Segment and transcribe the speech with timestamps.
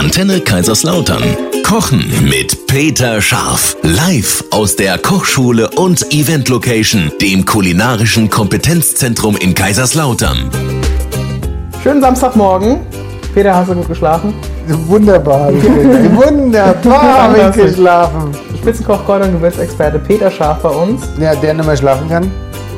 [0.00, 1.22] Antenne Kaiserslautern.
[1.62, 3.76] Kochen mit Peter Scharf.
[3.82, 10.50] Live aus der Kochschule und Event Location, dem kulinarischen Kompetenzzentrum in Kaiserslautern.
[11.82, 12.80] Schönen Samstagmorgen.
[13.34, 14.32] Peter, hast du gut geschlafen?
[14.86, 18.34] Wunderbar, wunderbar habe ich geschlafen.
[18.56, 21.02] Spitzenkoch Gordon, du bist Experte Peter Scharf bei uns.
[21.20, 22.30] Ja, der nicht mehr schlafen kann,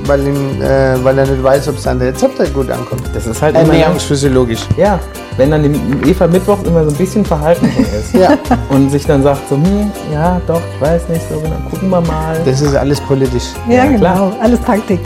[0.06, 3.02] weil, ihm, äh, weil er nicht weiß, ob sein Rezeptor gut ankommt.
[3.14, 4.60] Das ist halt immer, Ernährungsphysiologisch.
[4.76, 4.98] ja,
[5.36, 7.66] wenn dann die Eva Mittwoch immer so ein bisschen verhalten
[7.98, 8.36] ist Ja,
[8.68, 12.00] und sich dann sagt so, hm, ja, doch, ich weiß nicht so genau, gucken wir
[12.00, 12.36] mal.
[12.44, 13.44] das ist alles politisch.
[13.68, 14.14] Ja, Ja, klar.
[14.14, 14.32] genau.
[14.42, 15.00] Alles Taktik.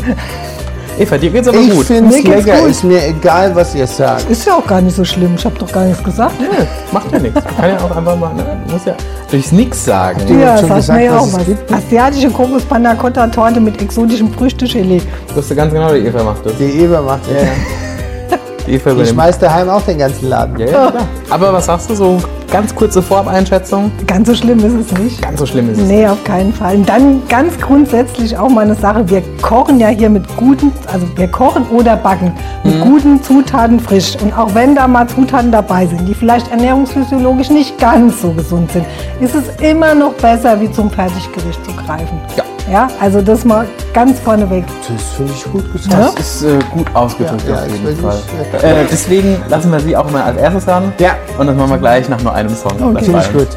[0.98, 1.84] Eva, dir geht's aber Ich gut.
[1.86, 2.70] finde es lecker, gut.
[2.70, 4.30] ist mir egal, was ihr sagt.
[4.30, 5.34] Ist ja auch gar nicht so schlimm.
[5.36, 6.40] Ich habe doch gar nichts gesagt.
[6.40, 6.46] Nö,
[6.90, 7.34] macht ja nichts.
[7.44, 8.44] Man kann ja auch einfach mal, ne?
[8.72, 8.94] muss ja
[9.30, 10.20] durchs Nix sagen.
[10.26, 11.44] Du Ja, hast schon sagt gesagt, mir ja was auch es was.
[11.44, 11.72] gibt.
[11.72, 15.02] Asiatische Kokos Panna Cotta Torte mit exotischem Früchtegelee.
[15.28, 16.56] Du wusste ganz genau, die Eva macht das.
[16.56, 17.42] Die Eva macht das.
[17.42, 17.48] Ja.
[18.66, 19.08] Die Eva übernimmt.
[19.14, 20.58] schmeißt daheim auch den ganzen Laden.
[20.58, 21.08] Ja, ja, klar.
[21.30, 22.18] Aber was sagst du so?
[22.56, 23.92] Ganz kurze Vorab-Einschätzung.
[24.06, 25.20] Ganz so schlimm ist es nicht.
[25.20, 25.88] Ganz so schlimm ist es.
[25.88, 26.76] Nee, auf keinen Fall.
[26.76, 29.06] Und dann ganz grundsätzlich auch mal eine Sache.
[29.10, 32.32] Wir kochen ja hier mit guten, also wir kochen oder backen
[32.64, 34.16] mit guten Zutaten frisch.
[34.22, 38.72] Und auch wenn da mal Zutaten dabei sind, die vielleicht ernährungsphysiologisch nicht ganz so gesund
[38.72, 38.86] sind,
[39.20, 42.18] ist es immer noch besser, wie zum Fertiggericht zu greifen.
[42.38, 42.45] Ja.
[42.70, 44.64] Ja, also das mal ganz vorneweg.
[44.88, 45.92] Das finde ich gut gesagt.
[45.92, 46.10] Ja.
[46.16, 48.18] Das ist äh, gut ausgedrückt Ja, auf jeden Fall.
[48.62, 50.92] Äh, deswegen lassen wir sie auch mal als erstes ran.
[50.98, 51.16] Ja.
[51.38, 52.72] Und das machen wir gleich nach nur einem Song.
[52.72, 53.04] Okay.
[53.04, 53.48] Finde ich gut.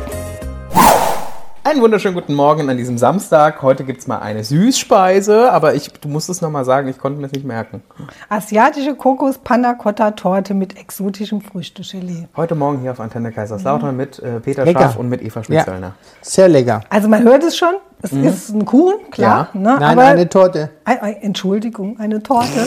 [1.70, 3.62] Einen wunderschönen guten Morgen an diesem Samstag.
[3.62, 7.18] Heute gibt es mal eine Süßspeise, aber ich, du musst es nochmal sagen, ich konnte
[7.18, 7.84] mir das nicht merken.
[8.28, 12.28] Asiatische Kokos Panna Cotta Torte mit exotischem Früchtegelee.
[12.36, 14.80] Heute Morgen hier auf Antenne Kaiserslautern mit äh, Peter Lecker.
[14.80, 15.94] Schaaf und mit Eva Ja, Schmitzellner.
[16.24, 16.82] sehr lecker.
[16.90, 19.50] Also man hört es schon, es ist ein Kuchen, klar.
[19.54, 19.60] Ja.
[19.60, 19.78] Ne?
[19.80, 20.72] Nein, aber eine Torte.
[20.86, 22.66] Ei, ei, Entschuldigung, eine Torte.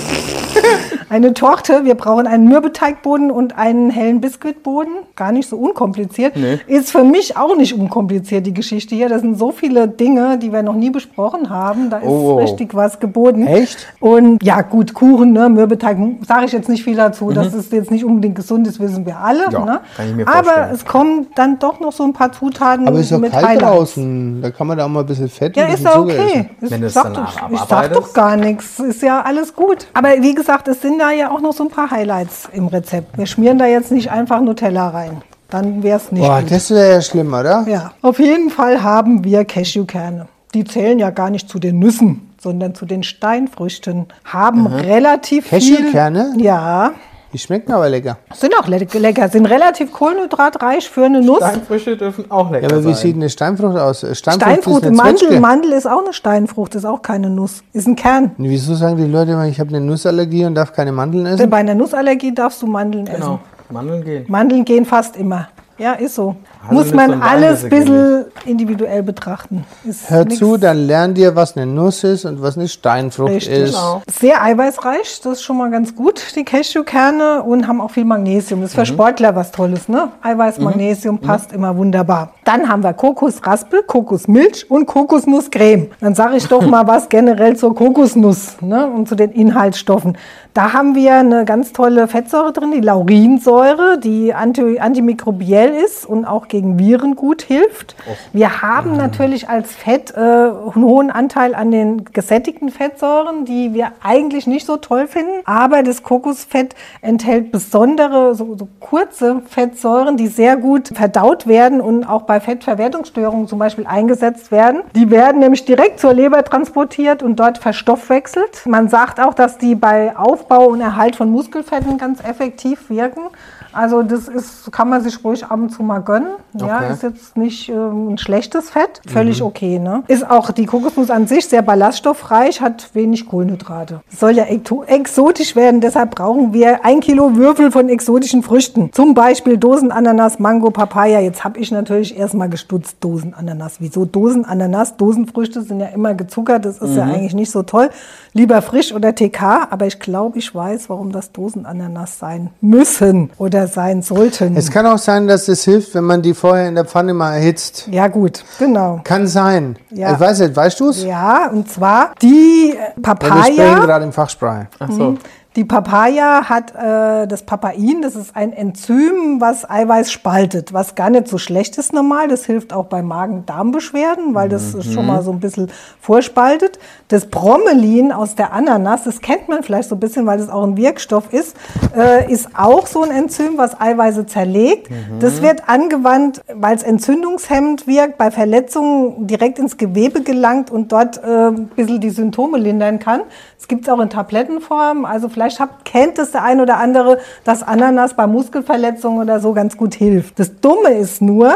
[1.12, 1.84] Eine Torte.
[1.84, 4.92] Wir brauchen einen Mürbeteigboden und einen hellen Biskuitboden.
[5.14, 6.36] Gar nicht so unkompliziert.
[6.36, 6.58] Nee.
[6.66, 9.10] Ist für mich auch nicht unkompliziert, die Geschichte hier.
[9.10, 11.90] Das sind so viele Dinge, die wir noch nie besprochen haben.
[11.90, 12.36] Da ist Oh.
[12.38, 13.46] richtig was geboten.
[13.46, 13.86] Echt?
[14.00, 17.30] Und ja, gut, Kuchen, ne, Mürbeteig, sage ich jetzt nicht viel dazu.
[17.30, 19.48] Das ist jetzt nicht unbedingt gesund, das wissen wir alle.
[19.48, 19.52] Mhm.
[19.52, 19.80] Ja, ne?
[19.96, 20.70] kann ich mir Aber vorstellen.
[20.74, 23.62] es kommen dann doch noch so ein paar Zutaten Aber ist doch mit kalt Highlights.
[23.64, 24.40] draußen.
[24.40, 26.50] Da kann man da auch mal ein bisschen Fett Ja, ist bisschen ja okay.
[26.62, 28.78] Ich, Wenn sag, doch, ich sag doch gar nichts.
[28.80, 29.86] Ist ja alles gut.
[29.92, 33.18] Aber wie gesagt, es sind da ja auch noch so ein paar Highlights im Rezept.
[33.18, 35.22] Wir schmieren da jetzt nicht einfach Nutella rein.
[35.50, 36.50] Dann wäre es nicht Boah, gut.
[36.50, 37.66] das wäre ja schlimm, oder?
[37.68, 40.28] Ja, auf jeden Fall haben wir Cashewkerne.
[40.54, 44.06] Die zählen ja gar nicht zu den Nüssen, sondern zu den Steinfrüchten.
[44.24, 45.76] Haben relativ viel...
[45.76, 46.34] Cashewkerne?
[46.38, 46.92] Ja,
[47.32, 48.18] Die schmecken aber lecker.
[48.34, 49.28] sind auch le lecker.
[49.28, 51.38] Sind relativ kohlenhydratreich für eine Nuss.
[51.38, 53.02] Steinfrüchte dürfen auch lecker Ja, aber wie sein.
[53.02, 54.02] sieht eine Steinfrucht aus?
[54.02, 55.40] Äh, Steinfrucht, ist eine Mandel, Zwetschge.
[55.40, 57.62] Mandel ist auch eine Steinfrucht, ist auch keine Nuss.
[57.72, 58.32] Ist ein Kern.
[58.36, 61.34] Und Wieso sagen die Leute immer, ich habe eine Nussallergie und darf keine Mandeln Denn
[61.34, 61.48] essen?
[61.50, 63.20] bei einer Nussallergie darfst du Mandeln essen.
[63.20, 63.40] Genau,
[63.70, 64.24] Mandeln gehen.
[64.28, 65.48] Mandeln gehen fast immer.
[65.78, 66.36] Ja, ist so.
[66.62, 69.64] Haselnüsse Muss man alles ein bisschen individuell betrachten.
[69.84, 73.30] Ist Hör nix zu, dann lernt ihr, was eine Nuss ist und was eine Steinfrucht
[73.30, 73.58] Richtig.
[73.58, 73.72] ist.
[73.72, 74.02] Genau.
[74.10, 78.60] Sehr eiweißreich, das ist schon mal ganz gut, die Cashewkerne und haben auch viel Magnesium.
[78.60, 80.12] Das ist für Sportler was Tolles, ne?
[80.22, 82.34] Eiweiß, Magnesium passt immer wunderbar.
[82.44, 85.90] Dann haben wir Kokosraspel, Kokosmilch und Kokosnusscreme.
[86.00, 88.86] Dann sage ich doch mal was generell zur Kokosnuss ne?
[88.86, 90.16] und zu den Inhaltsstoffen.
[90.54, 96.26] Da haben wir eine ganz tolle Fettsäure drin, die Laurinsäure, die anti antimikrobiell ist und
[96.26, 97.96] auch gegen Viren gut hilft.
[98.34, 103.92] Wir haben natürlich als Fett äh, einen hohen Anteil an den gesättigten Fettsäuren, die wir
[104.02, 105.40] eigentlich nicht so toll finden.
[105.46, 112.04] Aber das Kokosfett enthält besondere, so, so kurze Fettsäuren, die sehr gut verdaut werden und
[112.04, 114.82] auch bei Fettverwertungsstörungen zum Beispiel eingesetzt werden.
[114.94, 118.66] Die werden nämlich direkt zur Leber transportiert und dort verstoffwechselt.
[118.66, 123.28] Man sagt auch, dass die bei Aufbau und Erhalt von Muskelfetten ganz effektiv wirken.
[123.72, 126.28] Also das ist, kann man sich ruhig ab und zu mal gönnen.
[126.54, 126.92] Ja, Okay.
[126.92, 129.78] ist jetzt nicht ähm, ein schlechtes Fett, völlig okay.
[129.78, 130.02] Ne?
[130.08, 134.00] Ist auch die Kokosnuss an sich sehr ballaststoffreich, hat wenig Kohlenhydrate.
[134.14, 138.92] Soll ja exotisch werden, deshalb brauchen wir ein Kilo Würfel von exotischen Früchten.
[138.92, 141.20] Zum Beispiel Dosenananas, Mango, Papaya.
[141.20, 143.76] Jetzt habe ich natürlich erstmal gestutzt, Dosenananas.
[143.80, 144.96] Wieso Dosenananas?
[144.96, 147.90] Dosenfrüchte sind ja immer gezuckert, das ist ja eigentlich nicht so toll.
[148.32, 153.61] Lieber frisch oder TK, aber ich glaube, ich weiß, warum das Dosenananas sein müssen oder
[153.66, 154.56] sein sollten.
[154.56, 157.34] Es kann auch sein, dass es hilft, wenn man die vorher in der Pfanne mal
[157.34, 157.88] erhitzt.
[157.90, 159.00] ja gut, genau.
[159.04, 159.76] Kann sein.
[159.90, 160.12] Ja.
[160.12, 161.02] Ich weiß nicht, weißt du es?
[161.04, 164.68] Ja, und zwar die äh, Wir sprechen Papaya, gerade im Fachsprache.
[164.78, 165.16] Ach so.
[165.54, 171.10] Die Papaya hat äh, das Papain, das ist ein Enzym, was Eiweiß spaltet, was gar
[171.10, 172.28] nicht so schlecht ist normal.
[172.28, 174.82] Das hilft auch bei Magen-Darm-Beschwerden, weil das Mhm.
[174.82, 175.70] schon mal so ein bisschen
[176.00, 176.78] vorspaltet.
[177.08, 180.62] Das Bromelin aus der Ananas, das kennt man vielleicht so ein bisschen, weil das auch
[180.62, 181.54] ein Wirkstoff ist,
[181.94, 184.90] äh, ist auch so ein Enzym, was Eiweiße zerlegt.
[184.90, 185.18] Mhm.
[185.20, 191.22] Das wird angewandt, weil es entzündungshemmend wirkt, bei Verletzungen direkt ins Gewebe gelangt und dort
[191.22, 193.20] äh, ein bisschen die Symptome lindern kann.
[193.58, 195.04] Es gibt es auch in Tablettenform.
[195.04, 199.52] Also vielleicht habt, kennt es der ein oder andere, dass Ananas bei Muskelverletzungen oder so
[199.52, 200.38] ganz gut hilft.
[200.38, 201.54] Das Dumme ist nur,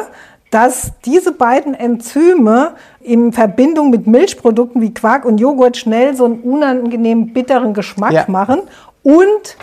[0.50, 6.40] dass diese beiden Enzyme in Verbindung mit Milchprodukten wie Quark und Joghurt schnell so einen
[6.40, 8.24] unangenehmen bitteren Geschmack Ja.
[8.28, 8.60] machen
[9.02, 9.56] und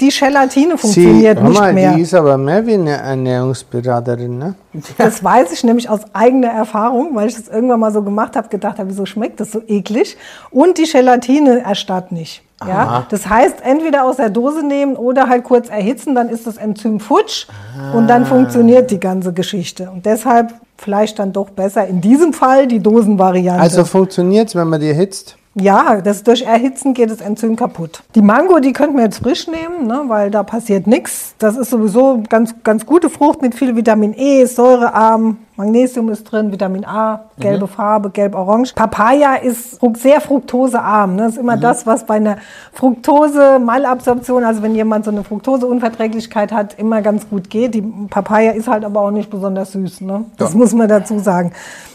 [0.00, 1.94] die Gelatine Sie, funktioniert hör nicht mal, mehr.
[1.94, 4.54] die ist aber mehr wie eine Ernährungsberaterin, ne?
[4.98, 8.48] Das weiß ich nämlich aus eigener Erfahrung, weil ich das irgendwann mal so gemacht habe,
[8.48, 10.16] gedacht habe, wieso schmeckt das so eklig?
[10.50, 12.42] Und die Gelatine erstarrt nicht.
[12.68, 13.06] Ja?
[13.08, 17.00] Das heißt, entweder aus der Dose nehmen oder halt kurz erhitzen, dann ist das Enzym
[17.00, 17.46] futsch
[17.94, 19.90] und dann funktioniert die ganze Geschichte.
[19.90, 23.60] Und deshalb vielleicht dann doch besser in diesem Fall die Dosenvariante.
[23.60, 25.36] Also funktioniert's, wenn man die erhitzt?
[25.54, 28.02] Ja, das durch Erhitzen geht das Enzym kaputt.
[28.14, 31.34] Die Mango, die könnten wir jetzt frisch nehmen, ne, weil da passiert nichts.
[31.38, 36.50] Das ist sowieso ganz, ganz gute Frucht mit viel Vitamin E, säurearm, Magnesium ist drin,
[36.50, 38.74] Vitamin A, gelbe Farbe, gelb-orange.
[38.74, 41.16] Papaya ist sehr fruktosearm.
[41.16, 41.24] Ne?
[41.24, 42.38] Das ist immer das, was bei einer
[42.72, 47.74] Fructose-Malabsorption, also wenn jemand so eine Fructoseunverträglichkeit hat, immer ganz gut geht.
[47.74, 50.00] Die Papaya ist halt aber auch nicht besonders süß.
[50.00, 50.24] Ne?
[50.38, 51.52] Das muss man dazu sagen.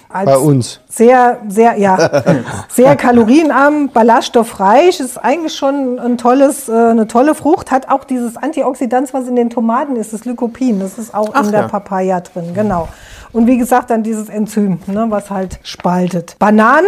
[0.09, 0.79] Als Bei uns.
[0.87, 2.23] Sehr, sehr, ja,
[2.69, 8.37] sehr kalorienarm, ballaststoffreich, ist eigentlich schon ein tolles, äh, eine tolle Frucht, hat auch dieses
[8.37, 11.67] Antioxidant, was in den Tomaten ist, das Lycopin, das ist auch Ach in der ja.
[11.67, 12.87] Papaya drin, genau.
[13.33, 16.37] Und wie gesagt, dann dieses Enzym, ne, was halt spaltet.
[16.39, 16.87] Banane,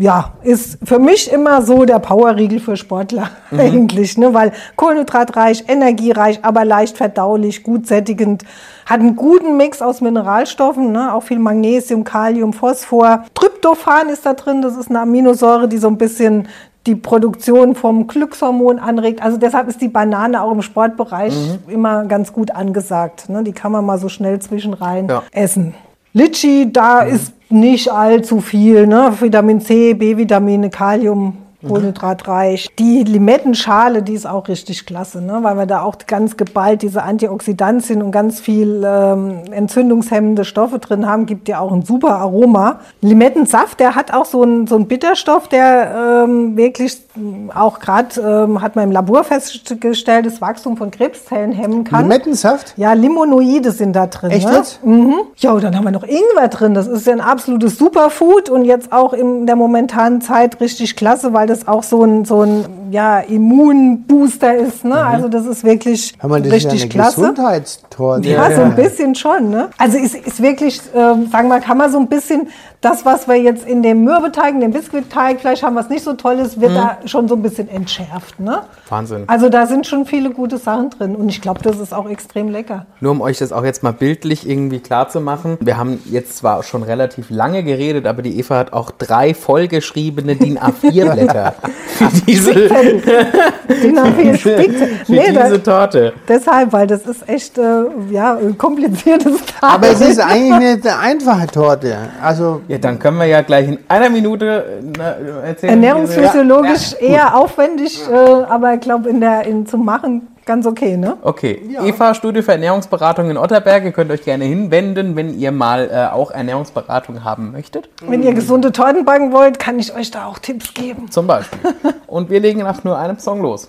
[0.00, 6.38] ja, ist für mich immer so der Powerriegel für Sportler eigentlich, ne, weil kohlenhydratreich, energiereich,
[6.42, 8.44] aber leicht verdaulich, gut sättigend,
[8.86, 13.24] hat einen guten Mix aus Mineralstoffen, ne, auch viel Magnesium, Kalium, Phosphor.
[13.34, 16.46] Tryptophan ist da drin, das ist eine Aminosäure, die so ein bisschen
[16.86, 19.20] die Produktion vom Glückshormon anregt.
[19.20, 21.34] Also deshalb ist die Banane auch im Sportbereich
[21.66, 23.28] immer ganz gut angesagt.
[23.28, 23.42] Ne?
[23.42, 25.22] Die kann man mal so schnell zwischenrein Ja.
[25.32, 25.74] essen.
[26.18, 28.88] Litschi, da ist nicht allzu viel.
[28.88, 29.12] Ne?
[29.20, 32.68] Vitamin C, B-Vitamine, Kalium, kohlenhydratreich.
[32.76, 35.38] Die Limettenschale, die ist auch richtig klasse, ne?
[35.42, 41.06] weil wir da auch ganz geballt diese Antioxidantien und ganz viel ähm, entzündungshemmende Stoffe drin
[41.06, 42.80] haben, gibt ja auch ein super Aroma.
[43.00, 47.07] Limettensaft, der hat auch so einen so einen Bitterstoff, der ähm, wirklich
[47.54, 52.02] auch gerade, ähm, hat man im Labor festgestellt, das Wachstum von Krebszellen hemmen kann.
[52.02, 52.74] Limettensaft?
[52.76, 54.30] Ja, Limonoide sind da drin.
[54.30, 54.56] Echt ne?
[54.56, 54.84] jetzt?
[54.84, 55.14] Mhm.
[55.36, 56.74] Ja, und dann haben wir noch Ingwer drin.
[56.74, 61.32] Das ist ja ein absolutes Superfood und jetzt auch in der momentanen Zeit richtig klasse,
[61.32, 64.84] weil das auch so ein, so ein ja, Immunbooster ist.
[64.84, 64.96] Ne?
[64.96, 67.20] Also das ist wirklich Hör mal, das richtig ist ja eine klasse.
[67.20, 68.28] Gesundheitstorte.
[68.28, 69.50] Ja, so ein bisschen schon.
[69.50, 69.70] Ne?
[69.78, 72.48] Also ist, ist wirklich, ähm, sagen wir mal, kann man so ein bisschen
[72.80, 76.04] das, was wir jetzt in dem Mürbeteig, in dem Biskuitteig, vielleicht haben wir es nicht
[76.04, 78.38] so tolles, wird da schon so ein bisschen entschärft.
[78.38, 78.60] Ne?
[78.88, 79.24] Wahnsinn.
[79.26, 82.48] Also da sind schon viele gute Sachen drin und ich glaube, das ist auch extrem
[82.48, 82.86] lecker.
[83.00, 85.58] Nur um euch das auch jetzt mal bildlich irgendwie klar zu machen.
[85.60, 90.36] Wir haben jetzt zwar schon relativ lange geredet, aber die Eva hat auch drei vollgeschriebene
[90.36, 91.54] DIN A4-Blätter
[91.88, 92.52] für diese,
[93.82, 94.88] Den haben wir Spickzettel.
[95.04, 96.12] für Nee, diese Torte.
[96.28, 97.62] deshalb, weil das ist echt äh,
[98.10, 99.70] ja, ein kompliziertes Teil.
[99.70, 101.96] Aber es ist eigentlich eine einfache Torte.
[102.22, 104.64] Also Ja, dann können wir ja gleich in einer Minute
[104.98, 105.72] äh, erzählen.
[105.74, 111.18] Ernährungsphysiologisch eher aufwendig, äh, aber ich glaube, in der, in, zum Machen ganz okay, ne?
[111.22, 113.84] Okay, Eva, Studio für Ernährungsberatung in Otterberg.
[113.84, 117.90] Ihr könnt euch gerne hinwenden, wenn ihr mal äh, auch Ernährungsberatung haben möchtet.
[118.04, 121.10] Wenn ihr gesunde Torten backen wollt, kann ich euch da auch Tipps geben.
[121.10, 121.60] Zum Beispiel.
[122.06, 123.68] Und wir legen nach nur einem Song los.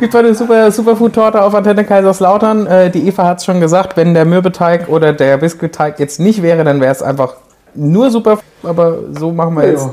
[0.00, 2.66] Gibt heute eine super Superfood-Torte auf Antenne Kaiserslautern.
[2.66, 6.42] Äh, die Eva hat es schon gesagt, wenn der Mürbeteig oder der Biskuitteig jetzt nicht
[6.42, 7.36] wäre, dann wäre es einfach
[7.74, 8.38] nur super.
[8.62, 9.86] Aber so machen wir jetzt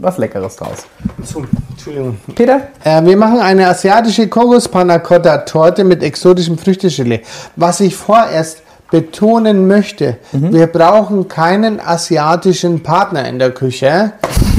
[0.00, 0.86] was Leckeres draus.
[1.22, 2.16] so, Entschuldigung.
[2.34, 2.68] Peter?
[2.82, 7.20] Äh, wir machen eine asiatische Kokos-Panna-Cotta-Torte mit exotischem Früchtegelee.
[7.56, 14.12] Was ich vorerst betonen möchte, wir brauchen keinen asiatischen Partner in der Küche,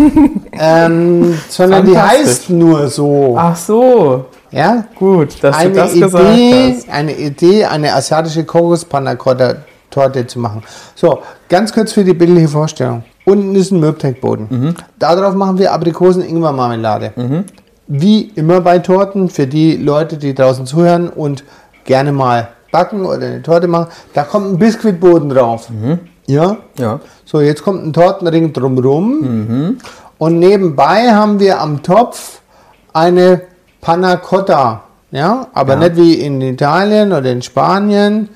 [0.54, 3.36] ähm, sondern die heißt nur so.
[3.38, 4.86] Ach so, Ja?
[4.96, 6.90] gut, dass du Eine das gesagt Idee, hast.
[6.90, 8.46] eine Idee, eine asiatische
[9.92, 10.64] Kokos-Panna-Cotta-Torte zu machen.
[10.96, 11.20] So,
[11.50, 13.04] ganz kurz für die bildliche Vorstellung.
[13.26, 14.48] Unten ist ein Mürbteigboden.
[14.50, 14.76] Mhm.
[14.98, 17.14] Darauf machen wir Aprikosen-Ingwer-Marmelade.
[17.88, 21.44] Wie immer bei Torten, für die Leute, die draußen zuhören und
[21.84, 25.68] gerne mal backen oder eine Torte machen, da kommt ein Biskuitboden drauf.
[26.26, 26.52] Ja?
[26.54, 26.58] Mhm.
[26.78, 27.00] Ja.
[27.26, 29.78] So, jetzt kommt ein Tortenring drumrum.
[30.18, 32.42] Und nebenbei haben wir am Topf
[32.94, 33.42] eine
[33.82, 34.84] Panna Cotta.
[35.14, 35.80] Ja, aber Ja.
[35.80, 38.30] nicht wie in Italien oder in Spanien,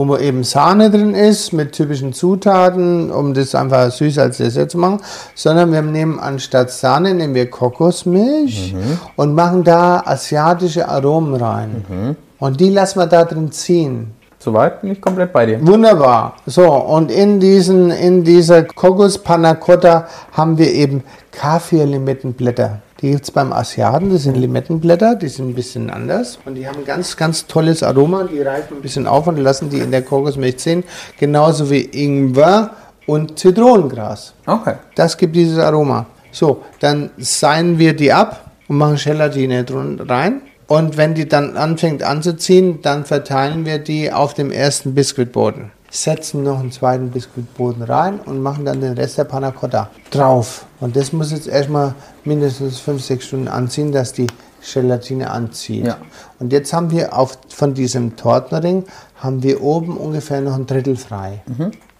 [0.00, 4.70] wo man eben Sahne drin ist mit typischen Zutaten, um das einfach süß als Dessert
[4.70, 5.00] zu machen,
[5.34, 8.74] sondern wir nehmen anstatt Sahne nehmen wir Kokosmilch
[9.16, 12.16] und machen da asiatische Aromen rein.
[12.38, 14.14] Und die lassen wir da drin ziehen.
[14.38, 15.66] Soweit bin ich komplett bei dir.
[15.66, 16.36] Wunderbar.
[16.46, 22.80] So, und in, diesen, in dieser Kokos Panna Cotta haben wir eben Kaffir-Limettenblätter.
[23.00, 26.38] Die gibt es beim Asiaten, das sind Limettenblätter, die sind ein bisschen anders.
[26.44, 28.24] Und die haben ein ganz, ganz tolles Aroma.
[28.24, 30.84] Die reifen ein bisschen auf und lassen die in der Kokosmilch ziehen.
[31.18, 32.70] Genauso wie Ingwer
[33.06, 34.34] und Zitronengras.
[34.46, 34.74] Okay.
[34.94, 36.06] Das gibt dieses Aroma.
[36.30, 40.42] So, dann seien wir die ab und machen Gelatine drun- rein.
[40.66, 45.72] Und wenn die dann anfängt anzuziehen, dann verteilen wir die auf dem ersten Biskuitboden.
[45.90, 50.66] Setzen noch einen zweiten Biskuitboden rein und machen dann den Rest der Panna Cotta drauf.
[50.78, 51.94] Und das muss jetzt erstmal
[52.24, 54.28] mindestens 5, 6 Stunden anziehen, dass die
[54.72, 55.86] Gelatine anzieht.
[55.86, 55.98] Ja.
[56.38, 58.84] Und jetzt haben wir auf, von diesem Tortenring
[59.16, 61.42] haben wir oben ungefähr noch ein Drittel frei.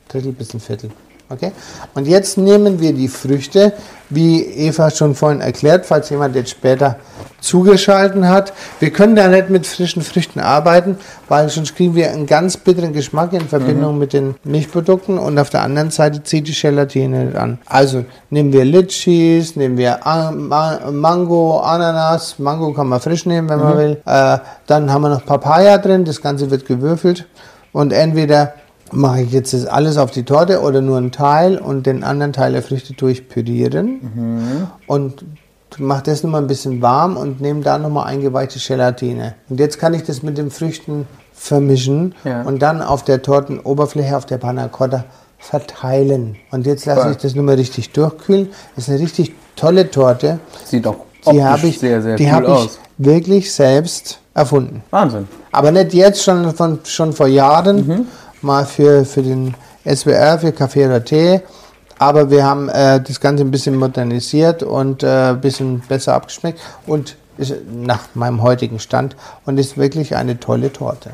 [0.09, 0.91] Drittel bis ein Viertel.
[1.33, 1.53] Okay?
[1.95, 3.73] Und jetzt nehmen wir die Früchte,
[4.09, 6.97] wie Eva schon vorhin erklärt, falls jemand jetzt später
[7.41, 8.53] zugeschalten hat.
[8.81, 12.93] Wir können da nicht mit frischen Früchten arbeiten, weil sonst kriegen wir einen ganz bitteren
[12.93, 17.37] Geschmack in Verbindung mit den Milchprodukten und auf der anderen Seite zieht die Gelatine nicht
[17.37, 17.59] an.
[17.67, 23.49] Also nehmen wir Litchis, nehmen wir A- Ma Mango, Ananas, Mango kann man frisch nehmen,
[23.49, 24.03] wenn man will.
[24.05, 27.27] Äh, dann haben wir noch Papaya drin, das Ganze wird gewürfelt
[27.73, 28.55] und entweder
[28.93, 32.33] mache ich jetzt das alles auf die Torte oder nur einen Teil und den anderen
[32.33, 35.25] Teil der Früchte durchpürieren und
[35.79, 39.35] mache das nochmal ein bisschen warm und nehme da nochmal eingeweichte Gelatine.
[39.49, 42.43] Und jetzt kann ich das mit den Früchten vermischen Ja.
[42.43, 45.05] und dann auf der Tortenoberfläche, auf der Panna Cotta
[45.39, 46.37] verteilen.
[46.51, 47.13] Und jetzt lasse Cool.
[47.13, 48.49] ich das nur mal richtig durchkühlen.
[48.77, 50.39] Das ist eine richtig tolle Torte.
[50.65, 54.83] Sieht auch Die optisch habe ich, sehr, sehr die cool habe ich wirklich selbst erfunden.
[54.91, 55.29] Wahnsinn.
[55.53, 58.07] Aber nicht jetzt, schon, von, schon vor Jahren, Mhm.
[58.43, 59.55] Mal für, für den
[59.85, 61.41] SWR, für Café oder Tee.
[61.99, 66.59] Aber wir haben äh, das Ganze ein bisschen modernisiert und äh, ein bisschen besser abgeschmeckt
[66.87, 71.11] und ist nach meinem heutigen Stand und ist wirklich eine tolle Torte.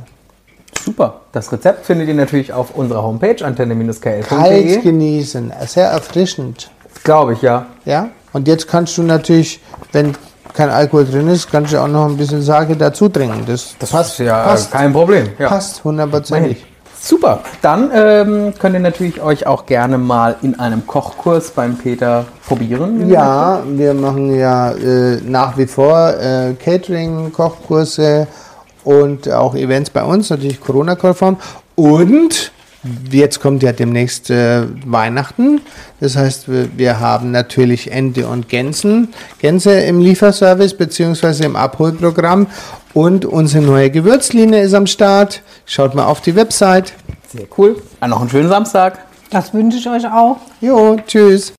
[0.85, 1.23] Super.
[1.33, 4.80] Das Rezept findet ihr natürlich auf unserer Homepage Kalt antenne-kl.de.
[4.83, 6.71] genießen, sehr erfrischend.
[7.02, 7.66] Glaube ich, ja.
[7.85, 8.11] Ja?
[8.33, 9.61] Und jetzt kannst du natürlich,
[9.92, 10.14] wenn
[10.52, 13.45] kein Alkohol drin ist, kannst du auch noch ein bisschen Sake dazu trinken.
[13.47, 15.28] Das, Das passt, ist ja passt, kein Problem.
[15.38, 15.49] Ja.
[15.49, 16.64] passt hundertprozentig.
[17.06, 17.38] Super.
[17.62, 23.08] Dann ähm, könnt ihr natürlich euch auch gerne mal in einem Kochkurs beim Peter probieren.
[23.08, 28.26] Ja, wir machen ja äh, nach wie vor äh, Catering, Kochkurse
[28.82, 31.36] und auch Events bei uns, natürlich Corona-konform.
[31.76, 32.50] Und
[33.11, 35.61] jetzt kommt ja demnächst äh, Weihnachten.
[36.00, 42.47] Das heißt, wir, wir haben natürlich Ente und Gänsen, Gänse im Lieferservice beziehungsweise im Abholprogramm.
[42.95, 45.43] Und unsere neue Gewürzlinie ist am Start.
[45.66, 46.95] Schaut mal auf die Website.
[47.28, 47.83] Sehr cool.
[48.00, 48.99] Dann noch einen schönen Samstag.
[49.31, 50.38] Das wünsche ich euch auch.
[50.61, 51.52] Jo, tschüss.